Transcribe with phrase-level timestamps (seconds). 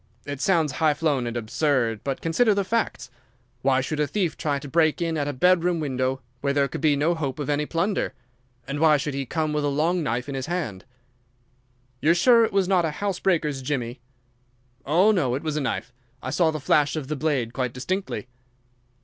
[0.25, 3.11] It sounds high flown and absurd, but consider the facts!
[3.61, 6.81] Why should a thief try to break in at a bedroom window, where there could
[6.81, 8.15] be no hope of any plunder,
[8.67, 10.85] and why should he come with a long knife in his hand?"
[12.01, 13.99] "You are sure it was not a house breaker's jimmy?"
[14.87, 15.93] "Oh, no, it was a knife.
[16.23, 18.27] I saw the flash of the blade quite distinctly."